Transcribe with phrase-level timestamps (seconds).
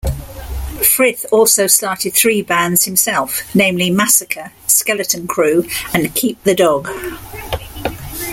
[0.83, 6.89] Frith also started three bands himself, namely Massacre, Skeleton Crew, and Keep the Dog.